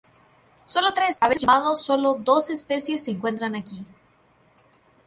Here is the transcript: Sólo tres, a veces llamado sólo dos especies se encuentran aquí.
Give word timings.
Sólo 0.65 0.95
tres, 0.95 1.19
a 1.21 1.27
veces 1.27 1.43
llamado 1.43 1.75
sólo 1.75 2.15
dos 2.15 2.49
especies 2.49 3.03
se 3.03 3.11
encuentran 3.11 3.53
aquí. 3.53 3.85